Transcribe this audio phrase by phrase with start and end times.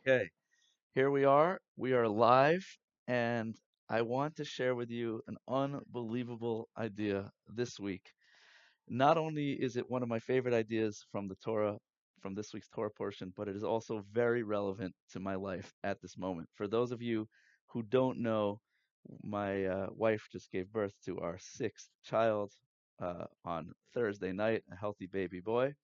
[0.00, 0.28] Okay,
[0.94, 1.60] here we are.
[1.76, 2.66] We are live,
[3.08, 3.56] and
[3.88, 8.12] I want to share with you an unbelievable idea this week.
[8.88, 11.78] Not only is it one of my favorite ideas from the Torah,
[12.20, 16.00] from this week's Torah portion, but it is also very relevant to my life at
[16.02, 16.48] this moment.
[16.56, 17.28] For those of you
[17.68, 18.60] who don't know,
[19.22, 22.52] my uh, wife just gave birth to our sixth child
[23.00, 25.74] uh, on Thursday night, a healthy baby boy,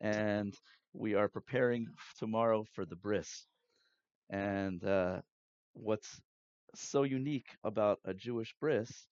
[0.00, 0.54] and
[0.94, 1.86] we are preparing
[2.18, 3.46] tomorrow for the bris.
[4.30, 5.20] And uh,
[5.74, 6.20] what's
[6.74, 9.06] so unique about a Jewish bris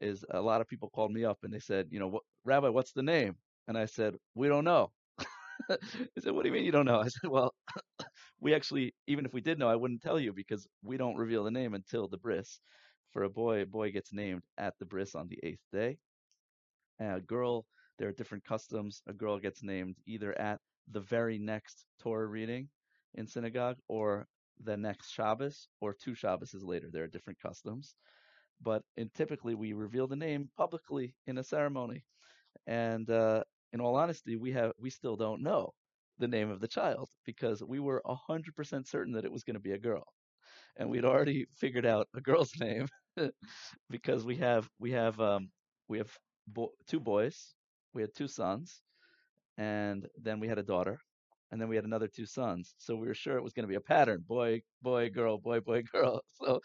[0.00, 2.92] is a lot of people called me up and they said, you know, Rabbi, what's
[2.92, 3.36] the name?
[3.68, 4.92] And I said, we don't know.
[5.68, 5.76] they
[6.20, 7.00] said, what do you mean you don't know?
[7.00, 7.54] I said, well,
[8.40, 11.44] we actually, even if we did know, I wouldn't tell you because we don't reveal
[11.44, 12.60] the name until the bris.
[13.12, 15.98] For a boy, a boy gets named at the bris on the eighth day.
[16.98, 17.66] And a girl,
[17.98, 19.02] there are different customs.
[19.06, 22.68] A girl gets named either at the very next Torah reading
[23.14, 24.26] in synagogue or
[24.62, 26.88] the next Shabbos or two Shabbases later.
[26.90, 27.96] There are different customs.
[28.60, 32.04] But in, typically, we reveal the name publicly in a ceremony.
[32.66, 35.74] And uh, in all honesty, we have we still don't know
[36.18, 39.60] the name of the child because we were 100% certain that it was going to
[39.60, 40.06] be a girl.
[40.76, 42.88] And we'd already figured out a girl's name
[43.90, 45.50] because we have we have um,
[45.88, 46.12] we have
[46.48, 47.54] bo- two boys,
[47.94, 48.82] we had two sons,
[49.58, 51.00] and then we had a daughter,
[51.50, 52.74] and then we had another two sons.
[52.78, 55.60] So we were sure it was going to be a pattern: boy, boy, girl, boy,
[55.60, 56.22] boy, girl.
[56.42, 56.60] So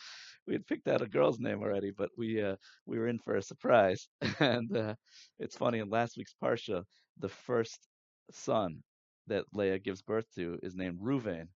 [0.47, 3.35] we had picked out a girl's name already, but we uh, we were in for
[3.35, 4.07] a surprise.
[4.39, 4.95] And uh,
[5.39, 6.83] it's funny in last week's parsha,
[7.19, 7.87] the first
[8.31, 8.83] son
[9.27, 11.47] that Leah gives birth to is named Ruvain,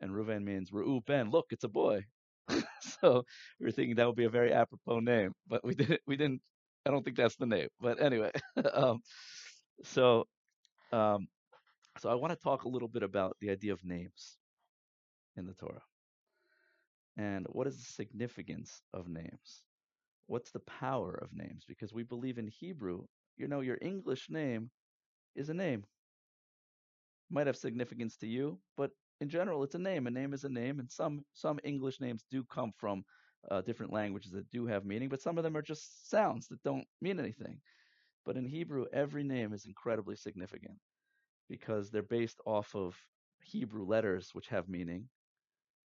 [0.00, 1.30] and Ruvain means Ru'u ben.
[1.30, 2.04] Look, it's a boy.
[2.80, 3.24] so
[3.60, 6.00] we were thinking that would be a very apropos name, but we didn't.
[6.06, 6.42] We didn't.
[6.86, 7.68] I don't think that's the name.
[7.80, 8.32] But anyway,
[8.74, 9.00] um,
[9.84, 10.26] so
[10.92, 11.28] um,
[11.98, 14.38] so I want to talk a little bit about the idea of names
[15.36, 15.82] in the Torah
[17.16, 19.64] and what is the significance of names.
[20.26, 21.64] What's the power of names?
[21.66, 23.04] Because we believe in Hebrew,
[23.36, 24.70] you know, your English name
[25.34, 25.84] is a name.
[27.30, 30.06] Might have significance to you, but in general, it's a name.
[30.06, 33.04] A name is a name, and some some English names do come from
[33.50, 36.62] uh, different languages that do have meaning, but some of them are just sounds that
[36.62, 37.60] don't mean anything.
[38.24, 40.78] But in Hebrew, every name is incredibly significant
[41.52, 42.96] because they're based off of
[43.42, 45.06] Hebrew letters which have meaning.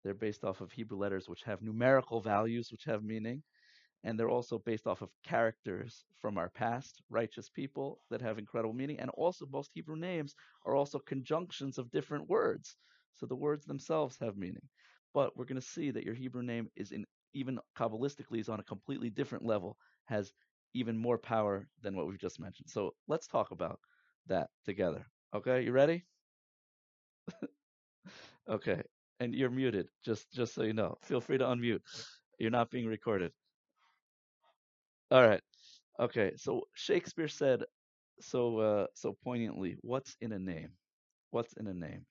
[0.04, 3.42] They're based off of Hebrew letters which have numerical values which have meaning.
[4.04, 8.74] And they're also based off of characters from our past, righteous people that have incredible
[8.74, 9.00] meaning.
[9.00, 12.76] And also, most Hebrew names are also conjunctions of different words.
[13.16, 14.68] So the words themselves have meaning.
[15.14, 18.60] But we're going to see that your Hebrew name is in even Kabbalistically is on
[18.60, 20.32] a completely different level, has
[20.74, 22.68] even more power than what we've just mentioned.
[22.70, 23.80] So let's talk about
[24.28, 25.04] that together.
[25.32, 26.04] Okay, you ready?
[28.48, 28.82] Okay,
[29.20, 29.88] and you're muted.
[30.04, 31.80] Just just so you know, feel free to unmute.
[32.38, 33.32] You're not being recorded.
[35.10, 35.42] All right.
[36.00, 36.32] Okay.
[36.36, 37.62] So Shakespeare said
[38.20, 40.70] so uh, so poignantly, "What's in a name?
[41.30, 42.06] What's in a name?"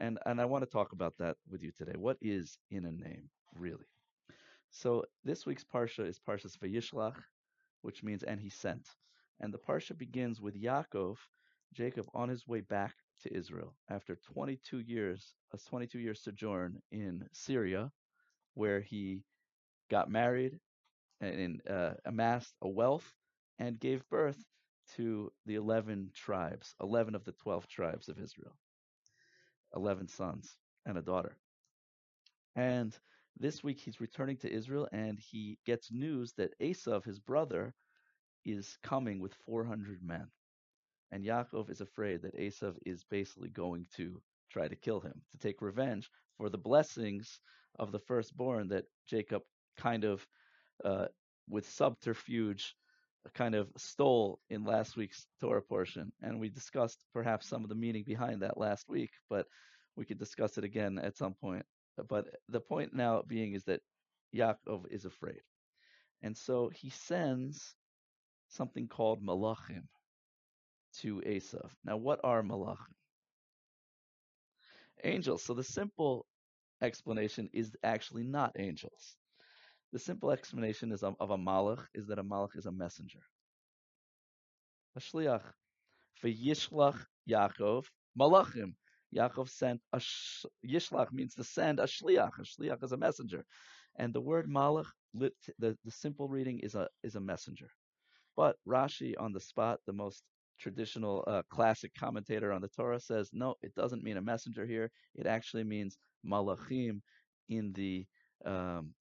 [0.00, 1.94] And and I want to talk about that with you today.
[1.96, 3.86] What is in a name, really?
[4.70, 7.16] So this week's parsha is Parshas Vayishlach,
[7.82, 8.88] which means "and he sent."
[9.40, 11.18] And the parsha begins with Yaakov,
[11.72, 17.28] Jacob, on his way back to Israel after 22 years, a 22 year sojourn in
[17.32, 17.92] Syria,
[18.54, 19.22] where he
[19.90, 20.58] got married
[21.20, 23.12] and uh, amassed a wealth
[23.58, 24.42] and gave birth
[24.96, 28.56] to the 11 tribes, 11 of the 12 tribes of Israel,
[29.76, 30.56] 11 sons
[30.86, 31.36] and a daughter.
[32.56, 32.96] And
[33.38, 37.74] this week he's returning to Israel and he gets news that Esav, his brother,
[38.44, 40.26] is coming with 400 men.
[41.12, 45.38] And Yaakov is afraid that Esav is basically going to try to kill him, to
[45.38, 47.40] take revenge for the blessings
[47.78, 49.42] of the firstborn that Jacob
[49.76, 50.26] kind of,
[50.84, 51.06] uh,
[51.48, 52.74] with subterfuge,
[53.34, 56.12] kind of stole in last week's Torah portion.
[56.22, 59.46] And we discussed perhaps some of the meaning behind that last week, but
[59.96, 61.66] we could discuss it again at some point.
[62.08, 63.80] But the point now being is that
[64.34, 65.42] Yaakov is afraid.
[66.22, 67.74] And so he sends
[68.48, 69.84] something called malachim
[70.98, 71.70] to Esav.
[71.84, 72.94] Now, what are malachim?
[75.04, 75.42] Angels.
[75.42, 76.26] So the simple
[76.82, 79.16] explanation is actually not angels.
[79.92, 83.20] The simple explanation is of, of a malach is that a malach is a messenger.
[84.96, 85.52] A shliach.
[86.22, 87.86] V'yishlach Yaakov
[88.18, 88.74] malachim.
[89.14, 92.38] Yaakov sent a sh- yishlach means to send a shliach.
[92.38, 93.44] A shliach is a messenger,
[93.96, 97.70] and the word malach, the the simple reading is a is a messenger.
[98.36, 100.24] But Rashi on the spot, the most
[100.60, 104.90] traditional uh, classic commentator on the Torah says, no, it doesn't mean a messenger here.
[105.14, 107.00] It actually means malachim
[107.48, 108.06] in the
[108.44, 108.94] um,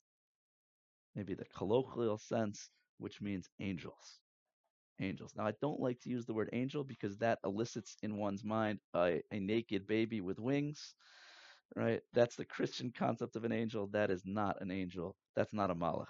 [1.16, 4.20] maybe the colloquial sense, which means angels.
[5.02, 5.34] Angels.
[5.38, 8.80] Now, I don't like to use the word angel because that elicits in one's mind
[8.96, 10.94] a, a naked baby with wings
[11.76, 12.02] right?
[12.14, 13.88] That's the Christian concept of an angel.
[13.88, 15.16] That is not an angel.
[15.36, 16.08] That's not a malach.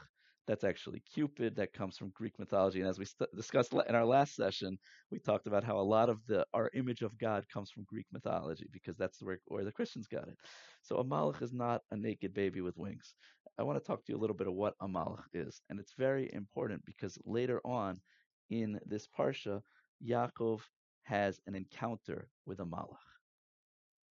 [0.49, 1.55] That's actually Cupid.
[1.55, 2.81] That comes from Greek mythology.
[2.81, 4.79] And as we st- discussed in our last session,
[5.11, 8.07] we talked about how a lot of the our image of God comes from Greek
[8.11, 10.37] mythology because that's where, where the Christians got it.
[10.81, 13.15] So a malach is not a naked baby with wings.
[13.59, 15.79] I want to talk to you a little bit of what a malach is, and
[15.79, 18.01] it's very important because later on
[18.49, 19.61] in this parsha,
[20.03, 20.61] Yaakov
[21.03, 23.07] has an encounter with a malach.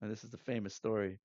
[0.01, 1.19] And this is the famous story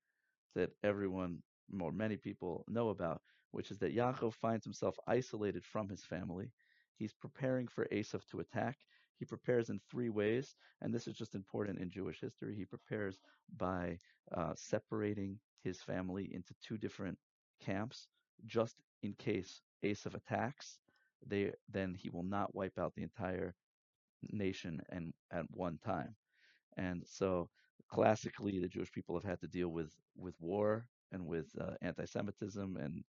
[0.55, 1.43] that everyone
[1.79, 3.21] or many people know about,
[3.53, 6.51] which is that Yaakov finds himself isolated from his family.
[6.95, 8.77] He's preparing for Esav to attack.
[9.19, 12.55] He prepares in three ways, and this is just important in Jewish history.
[12.55, 13.21] He prepares
[13.57, 13.99] by
[14.35, 17.17] uh, separating his family into two different
[17.63, 18.07] camps,
[18.47, 20.79] just in case Esav attacks.
[21.25, 23.55] They then he will not wipe out the entire
[24.31, 26.15] nation and at one time.
[26.77, 27.49] And so
[27.89, 32.77] classically the Jewish people have had to deal with with war and with uh, anti-Semitism
[32.77, 33.03] and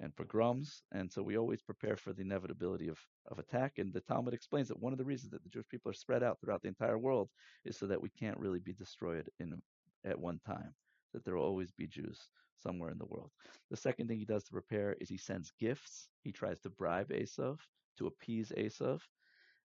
[0.00, 3.78] and pogroms, and so we always prepare for the inevitability of, of attack.
[3.78, 6.22] And the Talmud explains that one of the reasons that the Jewish people are spread
[6.22, 7.28] out throughout the entire world
[7.64, 9.60] is so that we can't really be destroyed in
[10.04, 10.74] at one time.
[11.12, 12.28] That there will always be Jews
[12.62, 13.30] somewhere in the world.
[13.70, 16.08] The second thing he does to prepare is he sends gifts.
[16.22, 17.58] He tries to bribe Esav
[17.98, 19.00] to appease Esav,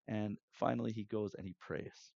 [0.08, 2.12] and finally he goes and he prays.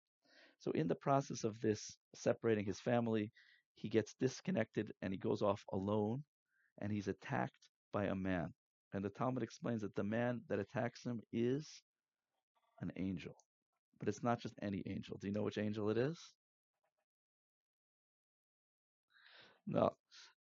[0.59, 3.33] So in the process of this separating his family,
[3.75, 6.23] he gets disconnected and he goes off alone
[6.79, 8.53] and he's attacked by a man.
[8.93, 11.83] And the Talmud explains that the man that attacks him is
[12.83, 13.35] an angel.
[13.99, 15.17] But it's not just any angel.
[15.21, 16.19] Do you know which angel it is?
[19.67, 19.93] No.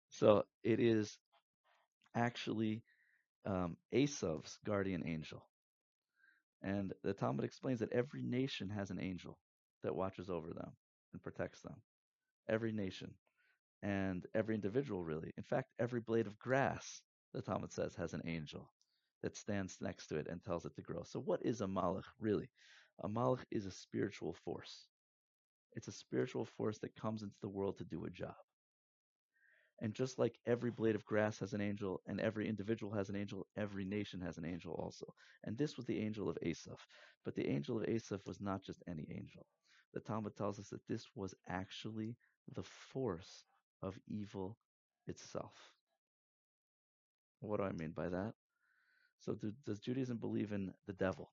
[0.09, 1.17] So it is
[2.15, 2.83] actually
[3.47, 5.45] um, Esav's guardian angel.
[6.63, 9.39] And the Talmud explains that every nation has an angel
[9.83, 10.73] that watches over them
[11.13, 11.77] and protects them.
[12.49, 13.13] Every nation
[13.83, 15.33] and every individual, really.
[15.37, 17.03] In fact, every blade of grass,
[17.33, 18.71] the Talmud says, has an angel
[19.23, 21.03] that stands next to it and tells it to grow.
[21.05, 22.51] So, what is a malach really?
[23.03, 24.87] A malach is a spiritual force.
[25.75, 28.35] It's a spiritual force that comes into the world to do a job.
[29.81, 33.17] And just like every blade of grass has an angel and every individual has an
[33.17, 35.13] angel, every nation has an angel also.
[35.45, 36.79] And this was the angel of Esav.
[37.25, 39.47] But the angel of Esav was not just any angel
[39.93, 42.17] the Talmud tells us that this was actually
[42.55, 43.45] the force
[43.83, 44.57] of evil
[45.07, 45.53] itself.
[47.43, 48.35] What do I mean by that?
[49.21, 51.33] So, do, does Judaism believe in the devil?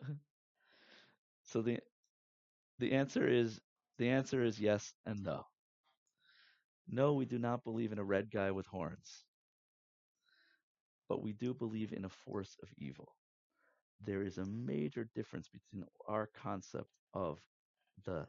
[1.44, 1.78] so the
[2.78, 3.60] the answer is
[3.98, 5.46] the answer is yes and no.
[6.88, 9.24] No, we do not believe in a red guy with horns.
[11.08, 13.16] But we do believe in a force of evil
[14.00, 17.40] there is a major difference between our concept of
[18.04, 18.26] the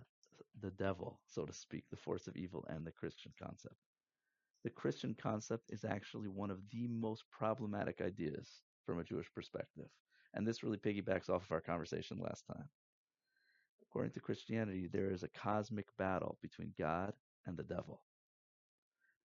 [0.61, 3.75] the devil, so to speak, the force of evil, and the Christian concept.
[4.63, 8.49] The Christian concept is actually one of the most problematic ideas
[8.85, 9.87] from a Jewish perspective.
[10.33, 12.67] And this really piggybacks off of our conversation last time.
[13.83, 17.13] According to Christianity, there is a cosmic battle between God
[17.45, 18.01] and the devil.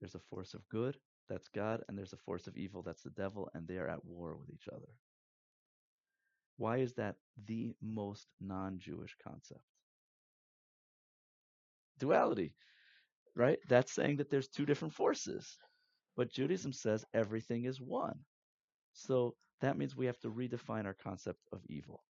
[0.00, 0.96] There's a force of good,
[1.28, 4.04] that's God, and there's a force of evil, that's the devil, and they are at
[4.04, 4.88] war with each other.
[6.56, 9.71] Why is that the most non Jewish concept?
[11.98, 12.54] Duality,
[13.36, 13.58] right?
[13.68, 15.56] That's saying that there's two different forces.
[16.16, 18.18] But Judaism says everything is one.
[18.92, 22.02] So that means we have to redefine our concept of evil.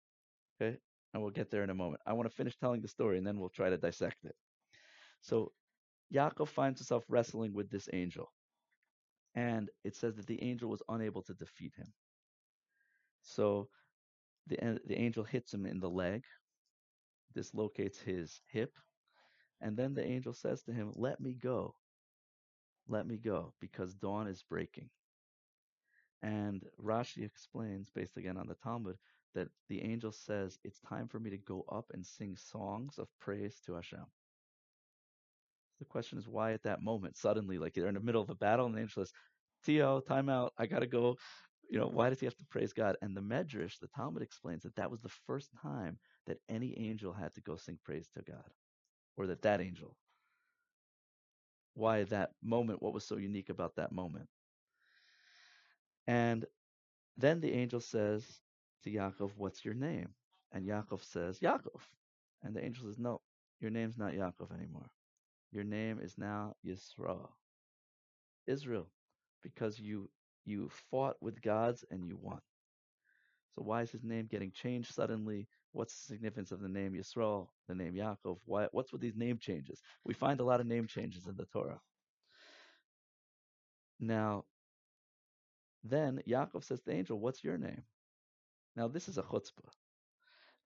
[0.59, 0.77] Okay?
[1.13, 2.01] And we'll get there in a moment.
[2.05, 4.35] I want to finish telling the story and then we'll try to dissect it.
[5.21, 5.51] So
[6.13, 8.31] Yaakov finds himself wrestling with this angel.
[9.35, 11.93] And it says that the angel was unable to defeat him.
[13.21, 13.69] So
[14.47, 16.23] the, the angel hits him in the leg,
[17.35, 18.71] dislocates his hip,
[19.61, 21.75] and then the angel says to him, Let me go.
[22.87, 24.89] Let me go, because dawn is breaking.
[26.23, 28.97] And Rashi explains, based again on the Talmud,
[29.33, 33.07] that the angel says, It's time for me to go up and sing songs of
[33.19, 34.05] praise to Hashem.
[35.79, 38.35] The question is, why at that moment, suddenly, like they're in the middle of a
[38.35, 39.13] battle, and the angel says,
[39.65, 40.53] Tio, time out.
[40.57, 41.17] I got to go
[41.71, 42.97] you know, why does he have to praise God?
[43.01, 47.13] And the Medrash, the Talmud explains that that was the first time that any angel
[47.13, 48.43] had to go sing praise to God,
[49.17, 49.95] or that that angel.
[51.73, 52.81] Why that moment?
[52.81, 54.27] What was so unique about that moment?
[56.07, 56.45] And
[57.17, 58.25] then the angel says
[58.83, 60.09] to Yaakov, What's your name?
[60.51, 61.81] And Yaakov says, Yaakov.
[62.43, 63.21] And the angel says, No,
[63.59, 64.89] your name's not Yaakov anymore.
[65.51, 67.29] Your name is now Yisrael,
[68.47, 68.87] Israel,
[69.43, 70.09] because you
[70.45, 72.41] you fought with gods and you won.
[73.55, 75.47] So why is his name getting changed suddenly?
[75.73, 78.39] What's the significance of the name Yisrael, the name Yaakov?
[78.45, 79.81] Why, what's with these name changes?
[80.03, 81.79] We find a lot of name changes in the Torah.
[83.99, 84.45] Now,
[85.83, 87.83] then Yaakov says to the angel, What's your name?
[88.75, 89.69] Now, this is a chutzpah.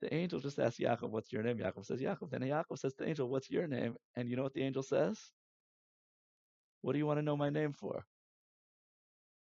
[0.02, 1.58] The angel just asks Yaakov, What's your name?
[1.60, 2.32] Yaakov says, Yaakov.
[2.32, 3.96] Then Yaakov says to the angel, What's your name?
[4.16, 5.20] And you know what the angel says?
[6.82, 8.06] What do you want to know my name for?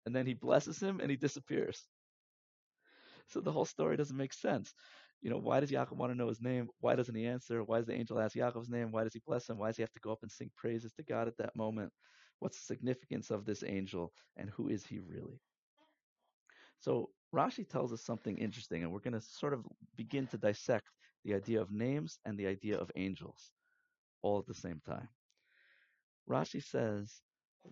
[0.04, 1.82] And then he blesses him and he disappears.
[3.28, 4.72] So the whole story doesn't make sense.
[5.22, 6.68] You know, why does Yaakov want to know his name?
[6.80, 7.64] Why doesn't he answer?
[7.64, 8.92] Why does the angel ask Yaakov's name?
[8.92, 9.58] Why does he bless him?
[9.58, 11.92] Why does he have to go up and sing praises to God at that moment?
[12.38, 15.40] What's the significance of this angel and who is he really?
[16.80, 19.64] So Rashi tells us something interesting, and we're going to sort of
[19.96, 20.88] begin to dissect
[21.24, 23.52] the idea of names and the idea of angels
[24.22, 25.08] all at the same time.
[26.28, 27.20] Rashi says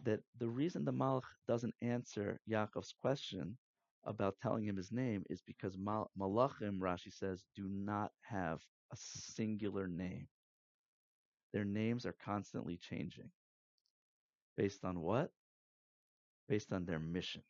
[0.02, 3.56] that the reason the Malach doesn't answer Yaakov's question
[4.06, 8.60] about telling him his name is because Mal- Malachim, Rashi says, do not have
[8.92, 10.28] a singular name.
[11.52, 13.30] Their names are constantly changing.
[14.56, 15.30] Based on what?
[16.48, 17.42] Based on their mission.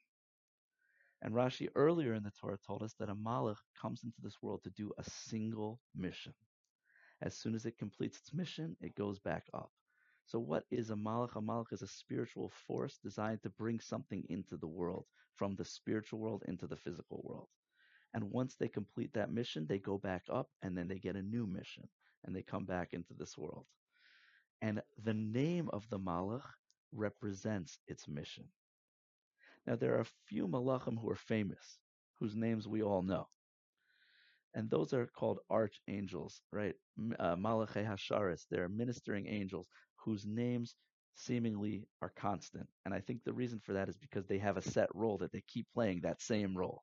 [1.23, 4.62] And Rashi earlier in the Torah told us that a Malach comes into this world
[4.64, 6.34] to do a single mission.
[7.23, 9.70] As soon as it completes its mission, it goes back up.
[10.26, 11.37] So, what is a Malach?
[11.37, 15.64] A Malach is a spiritual force designed to bring something into the world, from the
[15.64, 17.49] spiritual world into the physical world.
[18.14, 21.23] And once they complete that mission, they go back up and then they get a
[21.23, 21.88] new mission
[22.25, 23.66] and they come back into this world.
[24.62, 26.47] And the name of the Malach
[26.93, 28.49] represents its mission.
[29.66, 31.78] Now, there are a few Malachim who are famous,
[32.19, 33.28] whose names we all know.
[34.54, 36.75] And those are called archangels, right?
[37.19, 39.69] Uh, Malachi Hasharis, they're ministering angels
[40.04, 40.76] whose names
[41.14, 42.68] seemingly are constant.
[42.84, 45.32] And I think the reason for that is because they have a set role that
[45.32, 46.82] they keep playing that same role.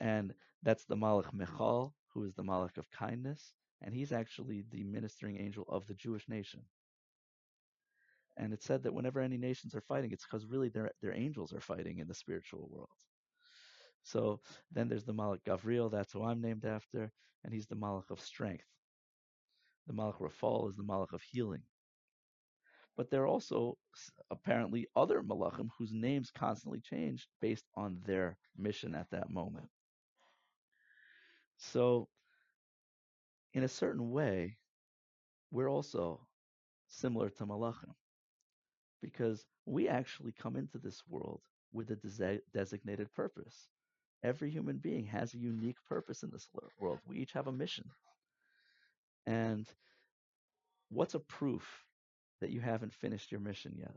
[0.00, 4.84] And that's the Malach Michal, who is the Malach of kindness, and he's actually the
[4.84, 6.62] ministering angel of the Jewish nation.
[8.36, 11.54] And it's said that whenever any nations are fighting, it's because really their their angels
[11.54, 12.90] are fighting in the spiritual world.
[14.02, 17.10] So then there's the Malach Gavriel, that's who I'm named after,
[17.44, 18.64] and he's the Malach of strength.
[19.86, 21.62] The Malach Rafal is the Malach of healing.
[22.96, 23.76] But there are also
[24.30, 29.68] apparently other Malachim whose names constantly change based on their mission at that moment.
[31.58, 32.08] So,
[33.52, 34.56] in a certain way,
[35.50, 36.26] we're also
[36.88, 37.94] similar to Malachim
[39.02, 41.40] because we actually come into this world
[41.72, 43.68] with a desi- designated purpose.
[44.22, 46.48] Every human being has a unique purpose in this
[46.80, 47.00] world.
[47.06, 47.90] We each have a mission.
[49.26, 49.66] And
[50.88, 51.84] what's a proof
[52.40, 53.94] that you haven't finished your mission yet?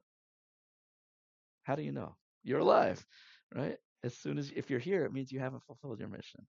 [1.64, 2.16] How do you know?
[2.44, 3.06] You're alive,
[3.54, 3.78] right?
[4.04, 6.46] As soon as if you're here, it means you haven't fulfilled your mission.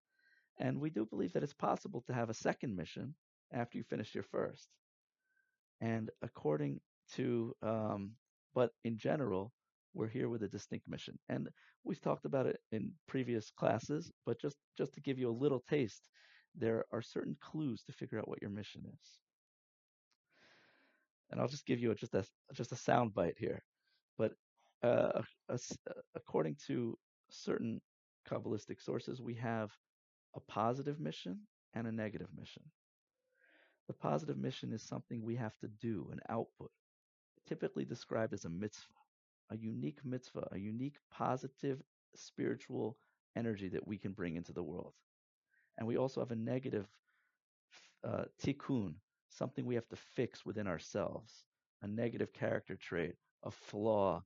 [0.58, 3.14] And we do believe that it's possible to have a second mission
[3.52, 4.68] after you finish your first.
[5.80, 6.80] And according
[7.14, 8.12] to, um,
[8.54, 9.52] but in general,
[9.94, 11.18] we're here with a distinct mission.
[11.28, 11.48] And
[11.82, 15.64] we've talked about it in previous classes, but just, just to give you a little
[15.68, 16.08] taste,
[16.54, 19.20] there are certain clues to figure out what your mission is.
[21.30, 23.62] And I'll just give you a, just a just a sound bite here.
[24.18, 24.32] But
[24.82, 25.58] uh, a, a,
[26.14, 26.98] according to
[27.30, 27.80] certain
[28.28, 29.70] Kabbalistic sources, we have
[30.34, 31.40] a positive mission
[31.74, 32.62] and a negative mission.
[33.86, 36.70] The positive mission is something we have to do, an output,
[37.48, 39.00] typically described as a mitzvah
[39.50, 41.82] a unique mitzvah, a unique positive
[42.14, 42.96] spiritual
[43.36, 44.94] energy that we can bring into the world.
[45.78, 46.86] And we also have a negative
[48.04, 48.94] uh, tikkun,
[49.30, 51.44] something we have to fix within ourselves,
[51.82, 54.22] a negative character trait, a flaw,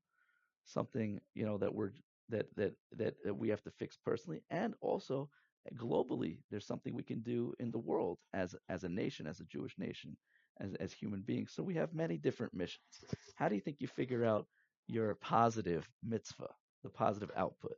[0.64, 1.92] something you know that we're
[2.30, 5.30] that that that, that we have to fix personally, and also
[5.76, 9.44] globally, there's something we can do in the world as as a nation, as a
[9.44, 10.16] Jewish nation,
[10.60, 11.52] as as human beings.
[11.52, 13.04] So we have many different missions.
[13.36, 14.46] How do you think you figure out
[14.86, 17.76] your positive mitzvah, the positive output.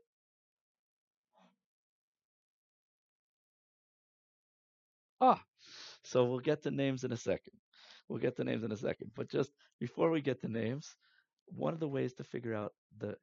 [5.20, 5.44] Ah,
[6.06, 7.54] so we'll get to names in a second.
[8.08, 9.12] We'll get to names in a second.
[9.14, 10.96] But just before we get to names,
[11.46, 13.16] one of the ways to figure out the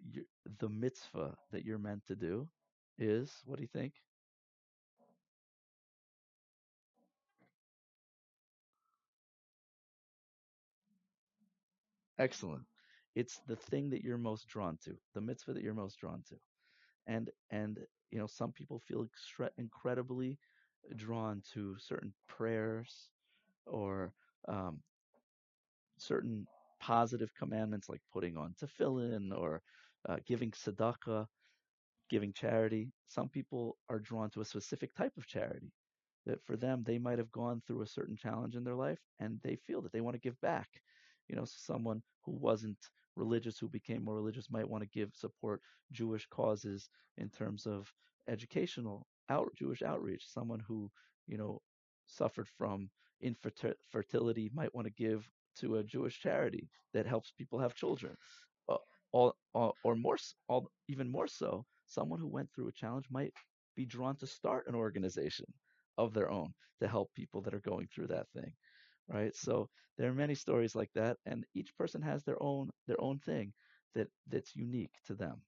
[0.59, 2.49] the mitzvah that you're meant to do
[2.97, 3.93] is what do you think?
[12.17, 12.65] Excellent.
[13.15, 16.39] It's the thing that you're most drawn to, the mitzvah that you're most drawn to.
[17.07, 17.79] And and
[18.11, 19.07] you know, some people feel
[19.57, 20.39] incredibly
[20.95, 23.09] drawn to certain prayers
[23.65, 24.13] or
[24.47, 24.79] um,
[25.97, 26.45] certain
[26.79, 29.61] positive commandments like putting on tefillin or
[30.09, 31.25] uh, giving tzedakah,
[32.09, 32.91] giving charity.
[33.07, 35.71] Some people are drawn to a specific type of charity
[36.25, 39.39] that for them they might have gone through a certain challenge in their life and
[39.43, 40.67] they feel that they want to give back.
[41.29, 42.77] You know, someone who wasn't
[43.15, 45.61] religious who became more religious might want to give support
[45.91, 47.91] Jewish causes in terms of
[48.27, 50.23] educational out Jewish outreach.
[50.27, 50.91] Someone who,
[51.27, 51.61] you know,
[52.07, 52.89] suffered from
[53.21, 55.27] infertility might want to give
[55.59, 58.15] to a Jewish charity that helps people have children.
[59.11, 63.33] Or, or, or more, all, even more so, someone who went through a challenge might
[63.75, 65.45] be drawn to start an organization
[65.97, 68.51] of their own to help people that are going through that thing
[69.07, 72.99] right so there are many stories like that and each person has their own their
[73.01, 73.53] own thing
[73.95, 75.41] that that's unique to them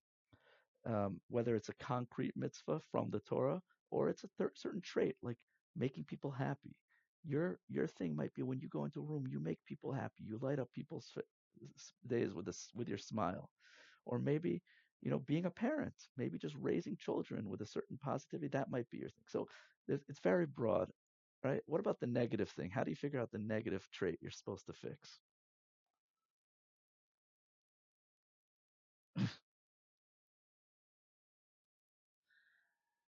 [0.86, 3.62] um, whether it's a concrete mitzvah from the torah
[3.92, 5.38] or it's a certain trait like
[5.76, 6.78] making people happy.
[7.24, 10.24] Your your thing might be when you go into a room you make people happy
[10.24, 11.12] you light up people's
[12.08, 13.50] days with with your smile.
[14.06, 14.64] Or maybe
[15.02, 18.90] you know being a parent maybe just raising children with a certain positivity that might
[18.90, 19.26] be your thing.
[19.28, 19.48] So
[19.88, 20.92] it's very broad
[21.44, 21.62] right?
[21.68, 22.72] What about the negative thing?
[22.72, 25.20] How do you figure out the negative trait you're supposed to fix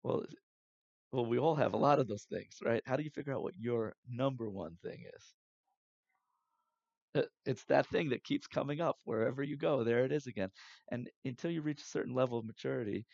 [0.04, 0.24] well
[1.12, 2.84] well we all have a lot of those things right?
[2.86, 5.36] How do you figure out what your number one thing is?
[7.16, 10.50] Uh, it's that thing that keeps coming up wherever you go there it is again.
[10.92, 13.06] And until you reach a certain level of maturity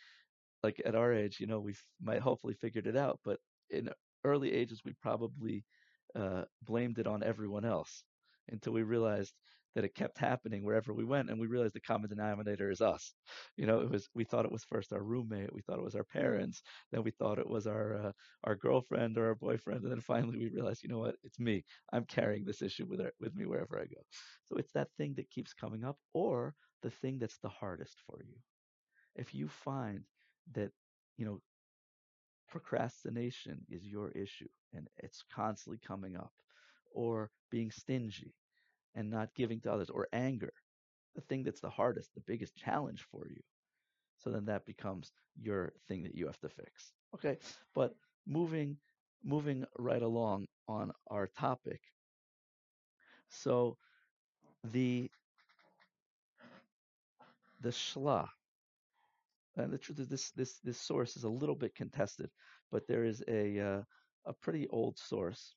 [0.62, 3.38] like at our age, you know, we might hopefully figured it out, but
[3.70, 3.90] in
[4.24, 5.64] early ages, we probably
[6.16, 8.04] uh, blamed it on everyone else
[8.50, 9.34] until we realized
[9.74, 13.14] that it kept happening wherever we went, and we realized the common denominator is us.
[13.56, 15.94] You know, it was we thought it was first our roommate, we thought it was
[15.94, 16.62] our parents,
[16.92, 18.12] then we thought it was our uh,
[18.44, 21.64] our girlfriend or our boyfriend, and then finally we realized, you know what, it's me.
[21.92, 24.00] I'm carrying this issue with our, with me wherever I go.
[24.46, 28.18] So it's that thing that keeps coming up, or the thing that's the hardest for
[28.22, 28.36] you.
[29.14, 30.04] If you find
[30.54, 30.70] that
[31.16, 31.40] you know
[32.48, 36.32] procrastination is your issue and it's constantly coming up
[36.92, 38.34] or being stingy
[38.94, 40.52] and not giving to others or anger
[41.14, 43.40] the thing that's the hardest the biggest challenge for you.
[44.18, 46.92] So then that becomes your thing that you have to fix.
[47.14, 47.38] Okay
[47.74, 47.94] but
[48.26, 48.76] moving
[49.24, 51.80] moving right along on our topic.
[53.28, 53.78] So
[54.64, 55.10] the
[57.60, 58.28] the shla
[59.56, 62.30] and the truth is this this this source is a little bit contested,
[62.70, 63.82] but there is a uh,
[64.26, 65.54] a pretty old source,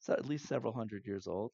[0.00, 1.52] so at least several hundred years old,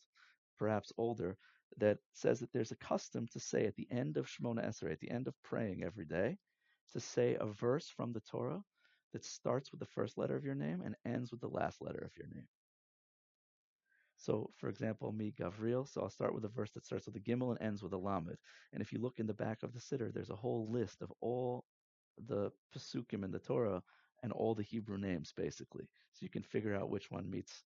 [0.59, 1.37] perhaps older,
[1.79, 5.01] that says that there's a custom to say at the end of Shemona Esrei, at
[5.01, 6.38] the end of praying every day,
[6.92, 8.62] to say a verse from the Torah
[9.12, 12.03] that starts with the first letter of your name and ends with the last letter
[12.05, 12.47] of your name.
[14.19, 17.21] So, for example, me, Gavriel, so I'll start with a verse that starts with a
[17.21, 18.38] Gimel and ends with a Lamed.
[18.73, 21.12] And if you look in the back of the Siddur, there's a whole list of
[21.21, 21.64] all
[22.27, 23.83] the Pesukim in the Torah
[24.23, 25.85] and all the Hebrew names, basically.
[26.12, 27.62] So you can figure out which one meets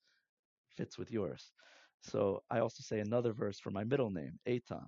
[0.76, 1.52] fits with yours.
[2.02, 4.86] So I also say another verse for my middle name, Eitan,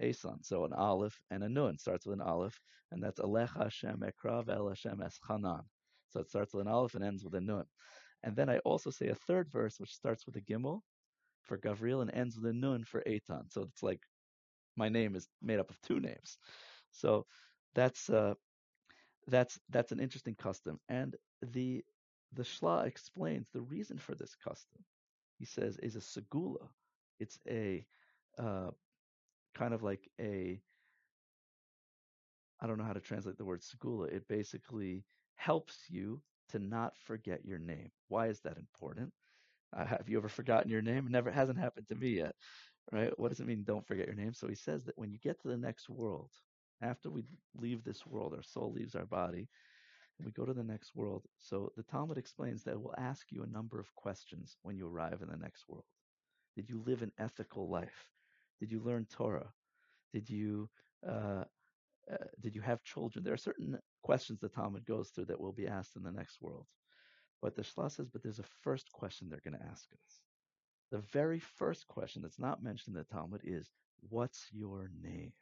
[0.00, 0.42] Asan.
[0.42, 2.60] So an Aleph and a Nun starts with an Aleph,
[2.92, 5.62] and that's Alecha Hashem Ekrav El Hashem Eschanan.
[6.08, 7.64] So it starts with an Aleph and ends with a Nun.
[8.22, 10.80] And then I also say a third verse which starts with a Gimel
[11.42, 13.50] for Gavriel and ends with a Nun for Eitan.
[13.50, 14.00] So it's like
[14.76, 16.38] my name is made up of two names.
[16.90, 17.26] So
[17.74, 18.34] that's uh,
[19.26, 20.78] that's that's an interesting custom.
[20.88, 21.84] And the
[22.32, 24.84] the Shla explains the reason for this custom.
[25.38, 26.68] He says is a segula.
[27.20, 27.86] It's a
[28.38, 28.70] uh,
[29.54, 30.60] kind of like a
[32.60, 34.12] I don't know how to translate the word segula.
[34.12, 35.04] It basically
[35.36, 37.90] helps you to not forget your name.
[38.08, 39.12] Why is that important?
[39.76, 41.06] Uh, have you ever forgotten your name?
[41.06, 42.34] It never hasn't happened to me yet,
[42.92, 43.16] right?
[43.18, 43.64] What does it mean?
[43.64, 44.32] Don't forget your name.
[44.34, 46.30] So he says that when you get to the next world,
[46.80, 47.24] after we
[47.56, 49.48] leave this world, our soul leaves our body,
[50.26, 51.24] we go to the next world.
[51.38, 54.88] So the Talmud explains that it will ask you a number of questions when you
[54.88, 55.84] arrive in the next world.
[56.56, 58.08] Did you live an ethical life?
[58.60, 59.52] Did you learn Torah?
[60.12, 60.68] Did you
[61.06, 61.44] uh,
[62.10, 63.24] uh, did you have children?
[63.24, 66.40] There are certain questions the Talmud goes through that will be asked in the next
[66.40, 66.66] world.
[67.42, 70.20] But the Shla says, but there's a first question they're going to ask us.
[70.90, 73.70] The very first question that's not mentioned in the Talmud is,
[74.08, 75.32] What's your name?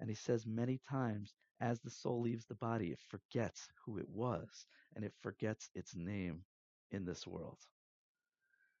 [0.00, 4.08] And he says many times, as the soul leaves the body, it forgets who it
[4.08, 4.48] was
[4.94, 6.42] and it forgets its name
[6.90, 7.58] in this world.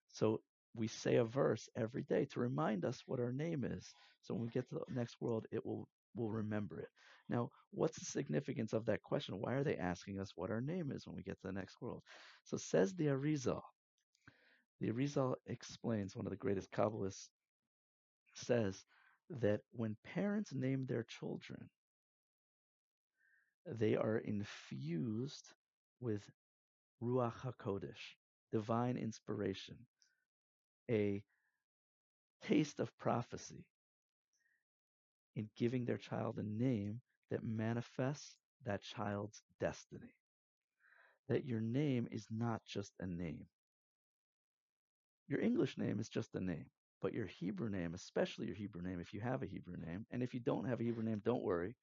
[0.08, 0.40] So
[0.74, 3.86] we say a verse every day to remind us what our name is.
[4.22, 6.88] So when we get to the next world, it will will remember it.
[7.28, 9.36] Now, what's the significance of that question?
[9.38, 11.76] Why are they asking us what our name is when we get to the next
[11.80, 12.02] world?
[12.44, 13.60] So says the Arizal.
[14.80, 17.28] The Arizal explains, one of the greatest Kabbalists
[18.34, 18.82] says
[19.30, 21.68] that when parents name their children,
[23.66, 25.52] they are infused
[26.00, 26.22] with
[27.02, 28.16] Ruach HaKodesh,
[28.52, 29.76] divine inspiration,
[30.90, 31.22] a
[32.42, 33.64] taste of prophecy
[35.36, 40.14] in giving their child a name that manifests that child's destiny.
[41.28, 43.46] That your name is not just a name.
[45.28, 46.66] Your English name is just a name,
[47.02, 50.22] but your Hebrew name, especially your Hebrew name, if you have a Hebrew name, and
[50.22, 51.74] if you don't have a Hebrew name, don't worry,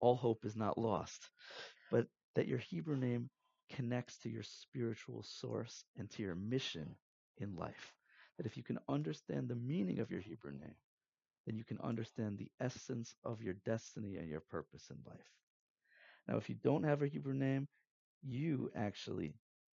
[0.00, 1.28] all hope is not lost.
[1.90, 3.30] But that your Hebrew name
[3.70, 6.96] connects to your spiritual source and to your mission
[7.38, 7.92] in life.
[8.36, 10.74] That if you can understand the meaning of your Hebrew name,
[11.46, 15.30] then you can understand the essence of your destiny and your purpose in life.
[16.26, 17.68] Now, if you don't have a Hebrew name,
[18.22, 19.34] you actually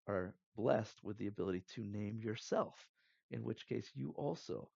[0.07, 2.75] are blessed with the ability to name yourself,
[3.35, 4.69] in which case you also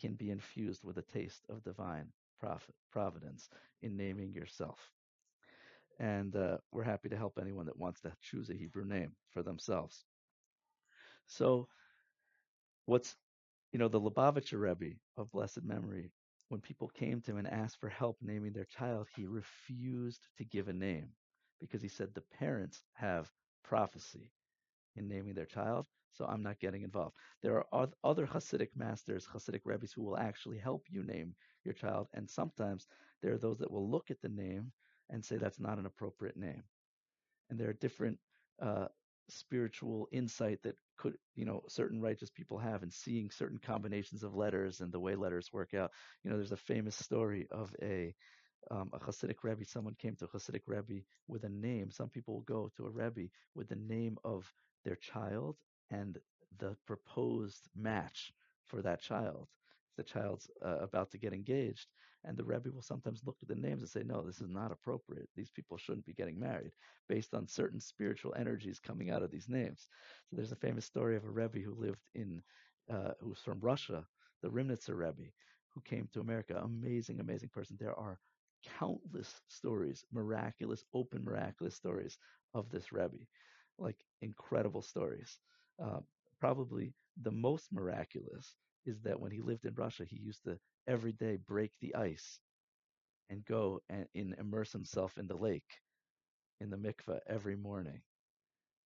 [0.00, 2.06] can be infused with a taste of divine
[2.92, 3.48] providence
[3.82, 4.78] in naming yourself.
[5.98, 9.42] And uh, we're happy to help anyone that wants to choose a Hebrew name for
[9.42, 10.04] themselves.
[11.26, 11.68] So,
[12.86, 13.16] what's
[13.72, 16.10] you know the Lubavitcher Rebbe of blessed memory
[16.48, 20.44] when people came to him and asked for help naming their child, he refused to
[20.44, 21.08] give a name
[21.60, 23.32] because he said the parents have
[23.64, 24.30] prophecy
[24.96, 27.16] in naming their child, so I'm not getting involved.
[27.42, 32.08] There are other Hasidic masters, Hasidic rabbis, who will actually help you name your child,
[32.14, 32.86] and sometimes
[33.22, 34.72] there are those that will look at the name
[35.10, 36.62] and say that's not an appropriate name.
[37.50, 38.18] And there are different
[38.60, 38.86] uh,
[39.28, 44.34] spiritual insight that could, you know, certain righteous people have in seeing certain combinations of
[44.34, 45.90] letters and the way letters work out.
[46.22, 48.14] You know, there's a famous story of a
[48.70, 49.64] um, a Hasidic Rebbe.
[49.64, 51.90] Someone came to a Hasidic Rebbe with a name.
[51.90, 54.50] Some people will go to a Rebbe with the name of
[54.84, 55.56] their child
[55.92, 56.18] and
[56.58, 58.32] the proposed match
[58.64, 59.48] for that child.
[59.98, 61.86] The child's uh, about to get engaged,
[62.24, 64.72] and the Rebbe will sometimes look at the names and say, no, this is not
[64.72, 65.28] appropriate.
[65.36, 66.72] These people shouldn't be getting married
[67.08, 69.86] based on certain spiritual energies coming out of these names.
[70.30, 72.42] So there's a famous story of a Rebbe who lived in,
[72.90, 73.12] uh,
[73.44, 74.06] from Russia,
[74.42, 75.30] the Ribnitzer Rebbe,
[75.74, 76.60] who came to America.
[76.64, 77.76] Amazing, amazing person.
[77.78, 78.18] There are
[78.78, 82.16] countless stories, miraculous, open miraculous stories
[82.54, 83.26] of this Rebbe,
[83.78, 85.38] like incredible stories.
[85.82, 86.00] Uh,
[86.40, 91.12] probably the most miraculous is that when he lived in Russia, he used to every
[91.12, 92.40] day break the ice
[93.30, 95.80] and go and, and immerse himself in the lake,
[96.60, 98.00] in the mikveh every morning.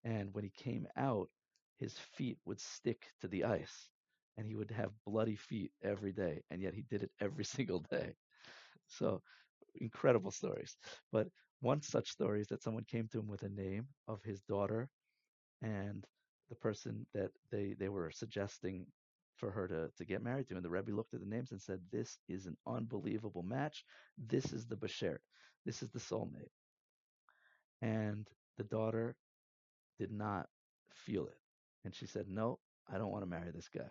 [0.04, 1.30] And when he came out,
[1.78, 3.90] his feet would stick to the ice
[4.38, 6.44] and he would have bloody feet every day.
[6.52, 8.16] And yet he did it every single day.
[8.88, 9.22] So
[9.76, 10.78] incredible stories.
[11.12, 11.28] But
[11.62, 14.90] one such story is that someone came to him with a name of his daughter
[15.62, 16.06] and
[16.50, 18.86] the person that they, they were suggesting
[19.38, 20.56] for her to, to get married to.
[20.56, 23.84] And the Rebbe looked at the names and said, This is an unbelievable match.
[24.18, 25.20] This is the Bashert.
[25.66, 26.52] This is the soulmate.
[27.82, 28.28] And
[28.58, 29.16] the daughter
[30.00, 30.48] did not
[30.94, 31.38] feel it.
[31.84, 32.60] And she said, No,
[32.92, 33.90] I don't want to marry this guy.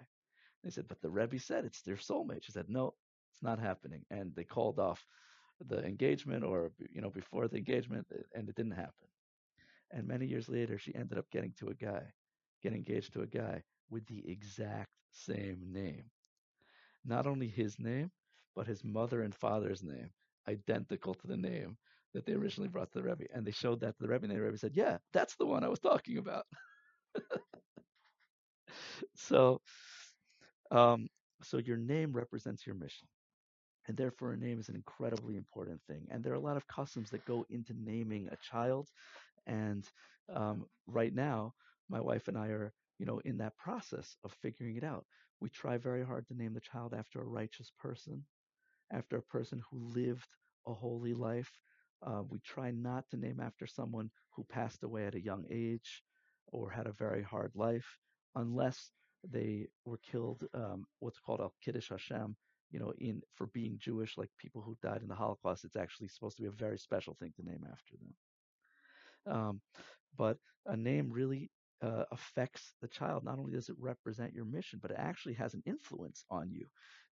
[0.62, 2.44] They said, But the Rebbe said it's their soulmate.
[2.44, 2.94] She said, No,
[3.32, 4.02] it's not happening.
[4.10, 5.04] And they called off
[5.68, 9.08] the engagement or, you know, before the engagement, and it didn't happen.
[9.90, 12.02] And many years later, she ended up getting to a guy,
[12.64, 16.04] getting engaged to a guy with the exact same name.
[17.04, 18.10] Not only his name,
[18.56, 20.10] but his mother and father's name,
[20.48, 21.78] identical to the name
[22.14, 23.26] that they originally brought to the Rebbe.
[23.34, 25.64] And they showed that to the Rebbe, and the Rebbe said, Yeah, that's the one
[25.64, 26.46] I was talking about.
[29.16, 29.60] so,
[30.70, 31.08] um,
[31.42, 33.08] so your name represents your mission.
[33.88, 36.08] And therefore, a name is an incredibly important thing.
[36.10, 38.88] And there are a lot of customs that go into naming a child.
[39.46, 39.86] And
[40.34, 41.54] um, right now,
[41.88, 45.04] my wife and I are you know, in that process of figuring it out.
[45.40, 48.24] We try very hard to name the child after a righteous person,
[48.92, 50.28] after a person who lived
[50.66, 51.50] a holy life.
[52.06, 56.02] Uh, we try not to name after someone who passed away at a young age
[56.48, 57.98] or had a very hard life,
[58.36, 58.90] unless
[59.30, 62.36] they were killed, um, what's called al kiddush Hashem,
[62.70, 65.64] you know, in for being Jewish, like people who died in the Holocaust.
[65.64, 69.34] It's actually supposed to be a very special thing to name after them.
[69.34, 69.60] Um,
[70.16, 71.50] but a name really
[71.82, 73.24] uh, affects the child.
[73.24, 76.66] Not only does it represent your mission, but it actually has an influence on you.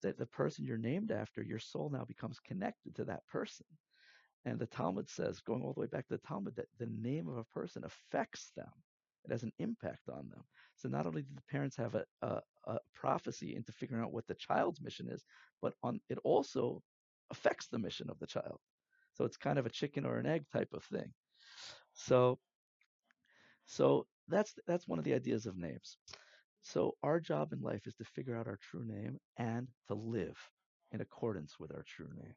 [0.02, 3.66] That the person you're named after, your soul now becomes connected to that person.
[4.44, 7.28] And the Talmud says, going all the way back to the Talmud, that the name
[7.28, 8.70] of a person affects them.
[9.24, 10.42] It has an impact on them.
[10.76, 14.26] So not only do the parents have a, a, a prophecy into figuring out what
[14.26, 15.22] the child's mission is,
[15.60, 16.82] but on it also
[17.30, 18.58] affects the mission of the child.
[19.12, 21.12] So it's kind of a chicken or an egg type of thing.
[21.92, 22.38] So
[23.66, 25.96] so that's that's one of the ideas of names.
[26.62, 30.38] So our job in life is to figure out our true name and to live
[30.92, 32.34] in accordance with our true name.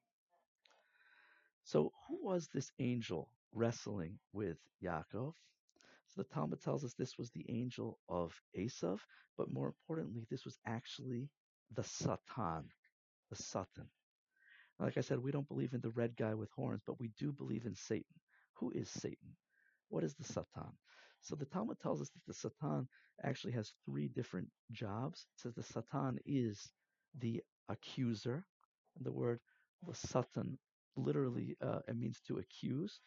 [1.64, 5.34] So who was this angel wrestling with Yaakov?
[6.08, 9.00] So the Talmud tells us this was the angel of Esav,
[9.38, 11.30] but more importantly, this was actually
[11.76, 12.70] the Satan,
[13.30, 13.90] the Satan.
[14.80, 17.32] Like I said, we don't believe in the red guy with horns, but we do
[17.32, 18.20] believe in Satan.
[18.56, 19.36] Who is Satan?
[19.90, 20.72] What is the Satan?
[21.24, 22.88] So the Talmud tells us that the Satan
[23.24, 25.28] actually has three different jobs.
[25.38, 26.72] It says the Satan is
[27.20, 28.46] the accuser.
[29.02, 29.40] The word
[29.88, 30.60] the Satan
[30.98, 33.00] literally uh, it means to accuse,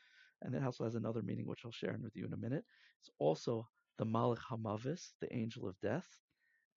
[0.42, 2.64] and it also has another meaning which I'll share with you in a minute.
[3.00, 6.08] It's also the Malach Hamavis, the angel of death,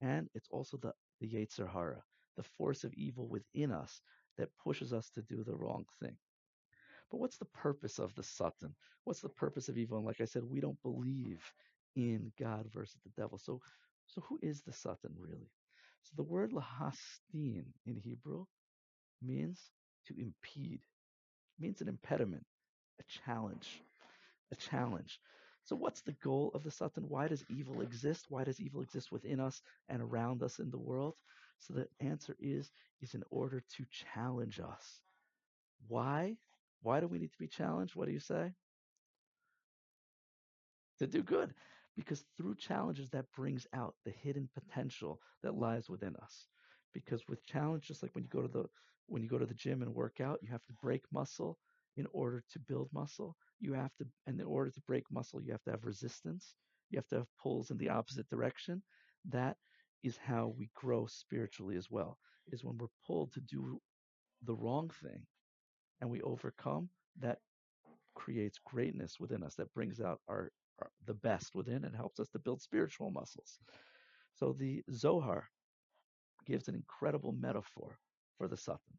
[0.02, 2.04] and it's also the the Yetzer Hara,
[2.38, 4.02] the force of evil within us
[4.38, 6.18] that pushes us to do the wrong thing.
[7.12, 8.76] But what's the purpose of the Satan?
[9.04, 9.98] What's the purpose of evil?
[9.98, 11.42] And like I said, we don't believe
[11.96, 13.38] in God versus the devil.
[13.38, 13.62] So,
[14.08, 15.50] so who is the Satan really?
[16.04, 18.46] So the word lahastin in Hebrew
[19.22, 19.60] means
[20.08, 22.46] to impede, it means an impediment,
[23.00, 23.82] a challenge,
[24.52, 25.20] a challenge.
[25.64, 27.06] So what's the goal of the Satan?
[27.08, 28.26] Why does evil exist?
[28.30, 31.16] Why does evil exist within us and around us in the world?
[31.60, 35.02] So the answer is is in order to challenge us.
[35.88, 36.38] Why?
[36.82, 37.96] Why do we need to be challenged?
[37.96, 38.54] What do you say?
[41.00, 41.54] To do good.
[41.96, 46.48] Because through challenges that brings out the hidden potential that lies within us.
[46.94, 48.66] Because with challenge, just like when you go to the
[49.08, 51.58] when you go to the gym and work out, you have to break muscle
[51.98, 53.36] in order to build muscle.
[53.60, 56.56] You have to and in order to break muscle, you have to have resistance.
[56.90, 58.82] You have to have pulls in the opposite direction.
[59.30, 59.58] That
[60.04, 63.80] is how we grow spiritually as well, is when we're pulled to do
[64.46, 65.26] the wrong thing
[66.02, 67.40] and we overcome, that
[68.16, 72.30] creates greatness within us, that brings out our, our the best within and helps us
[72.30, 73.60] to build spiritual muscles.
[74.36, 75.50] So the Zohar
[76.46, 77.98] gives an incredible metaphor
[78.38, 78.98] for the Satan.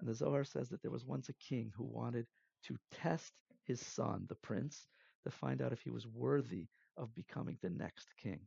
[0.00, 2.26] And the Zohar says that there was once a king who wanted
[2.66, 3.32] to test
[3.64, 4.86] his son, the prince,
[5.24, 8.40] to find out if he was worthy of becoming the next king.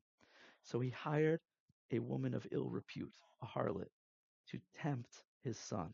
[0.63, 1.39] So he hired
[1.91, 3.89] a woman of ill repute, a harlot,
[4.49, 5.93] to tempt his son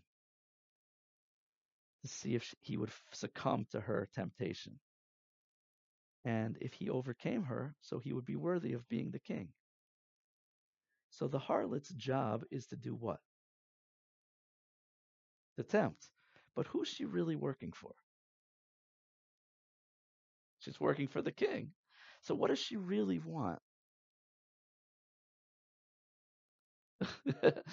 [2.01, 4.79] to see if he would succumb to her temptation.
[6.25, 9.49] And if he overcame her, so he would be worthy of being the king.
[11.09, 13.19] So the harlot's job is to do what?
[15.57, 16.07] To tempt.
[16.55, 17.93] But who's she really working for?
[20.59, 21.71] She's working for the king.
[22.21, 23.59] So what does she really want?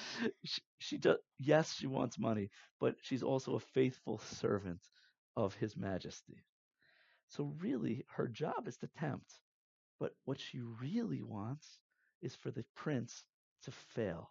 [0.44, 4.80] she, she does yes she wants money but she's also a faithful servant
[5.36, 6.44] of his majesty.
[7.28, 9.40] So really her job is to tempt
[10.00, 11.78] but what she really wants
[12.22, 13.24] is for the prince
[13.62, 14.30] to fail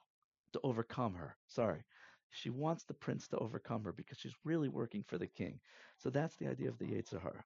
[0.53, 1.37] to overcome her.
[1.47, 1.83] Sorry.
[2.31, 5.59] She wants the prince to overcome her because she's really working for the king.
[5.97, 7.43] So that's the idea of the Yetzer Hara,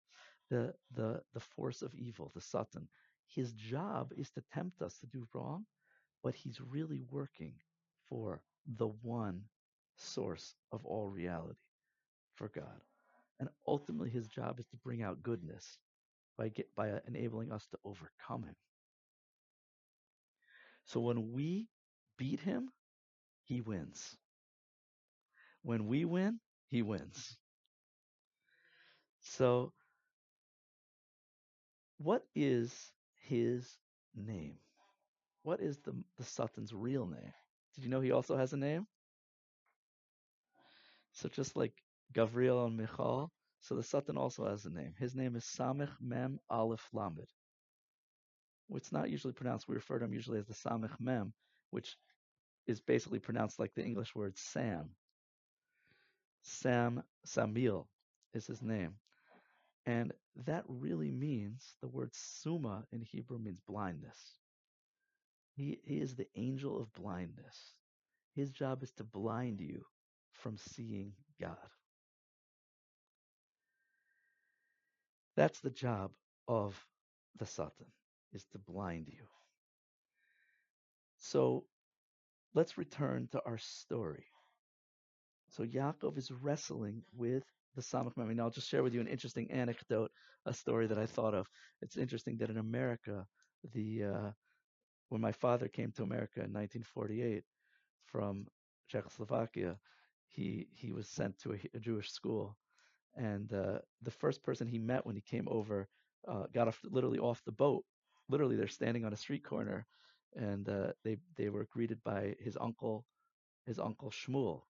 [0.50, 2.88] the the the force of evil the satan.
[3.28, 5.66] His job is to tempt us to do wrong
[6.24, 7.54] but he's really working
[8.10, 8.42] for
[8.78, 9.44] the one
[9.98, 11.60] source of all reality,
[12.36, 12.82] for God.
[13.40, 15.80] And ultimately, his job is to bring out goodness
[16.38, 18.56] by, get, by enabling us to overcome him.
[20.86, 21.70] So when we
[22.18, 22.72] beat him,
[23.44, 24.18] he wins.
[25.64, 27.38] When we win, he wins.
[29.22, 29.74] So,
[31.98, 33.78] what is his
[34.16, 34.58] name?
[35.44, 37.34] What is the, the Satan's real name?
[37.76, 38.86] Did you know he also has a name?
[41.14, 41.74] So just like
[42.14, 44.94] Gavriel and Michal, so the Satan also has a name.
[44.98, 47.28] His name is Samech Mem Aleph Lamed.
[48.74, 49.68] It's not usually pronounced.
[49.68, 51.34] We refer to him usually as the Samech Mem,
[51.72, 51.98] which
[52.68, 54.96] is basically pronounced like the English word Sam.
[56.44, 57.88] Sam Samiel
[58.34, 58.96] is his name.
[59.86, 60.14] And
[60.46, 64.18] that really means the word suma in Hebrew means blindness.
[65.62, 67.76] He, he is the angel of blindness.
[68.34, 69.84] His job is to blind you
[70.32, 71.56] from seeing God.
[75.36, 76.14] That's the job
[76.48, 76.84] of
[77.38, 77.92] the Satan,
[78.34, 79.24] is to blind you.
[81.20, 81.66] So
[82.56, 84.26] let's return to our story.
[85.52, 87.44] So Yaakov is wrestling with
[87.76, 88.36] the Samach Mem.
[88.36, 90.10] Now I'll just share with you an interesting anecdote,
[90.48, 91.46] a story that I thought of.
[91.84, 93.28] It's interesting that in America,
[93.76, 94.32] the uh,
[95.12, 97.46] when my father came to America in 1948
[98.06, 98.48] from
[98.90, 99.78] Czechoslovakia,
[100.30, 102.58] he he was sent to a, a Jewish school,
[103.16, 105.90] and uh, the first person he met when he came over
[106.28, 107.86] uh, got off literally off the boat.
[108.30, 109.88] Literally, they're standing on a street corner,
[110.36, 113.06] and uh, they they were greeted by his uncle,
[113.68, 114.64] his uncle Shmuel,